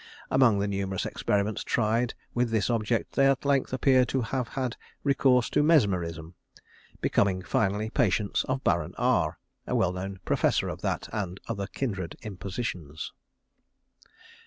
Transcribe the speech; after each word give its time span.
Among 0.31 0.57
the 0.57 0.67
numerous 0.67 1.05
experiments 1.05 1.63
tried 1.63 2.15
with 2.33 2.49
this 2.49 2.71
object, 2.71 3.11
they 3.11 3.27
at 3.27 3.45
length 3.45 3.71
appear 3.71 4.03
to 4.05 4.21
have 4.23 4.47
had 4.47 4.75
recourse 5.03 5.47
to 5.51 5.61
mesmerism, 5.61 6.33
becoming 7.01 7.43
finally 7.43 7.91
patients 7.91 8.43
of 8.45 8.63
Baron 8.63 8.95
R, 8.97 9.37
a 9.67 9.75
well 9.75 9.93
known 9.93 10.19
professor 10.25 10.69
of 10.69 10.81
that 10.81 11.07
and 11.13 11.39
other 11.47 11.67
kindred 11.67 12.17
impositions. 12.23 13.13